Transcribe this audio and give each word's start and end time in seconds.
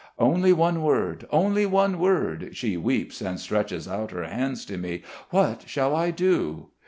"Only 0.17 0.51
one 0.51 0.81
word, 0.81 1.27
only 1.29 1.67
one 1.67 1.99
word," 1.99 2.57
she 2.57 2.75
weeps 2.75 3.21
and 3.21 3.39
stretches 3.39 3.87
out 3.87 4.09
her 4.09 4.23
hands 4.23 4.65
to 4.65 4.77
me. 4.79 5.03
"What 5.29 5.65
shall 5.67 5.95
I 5.95 6.09
do?" 6.09 6.69